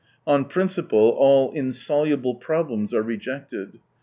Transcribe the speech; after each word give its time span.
On 0.25 0.45
principle 0.45 1.13
all 1.15 1.51
insoluble 1.51 2.33
problems 2.33 2.91
are 2.91 3.03
rejected. 3.03 3.81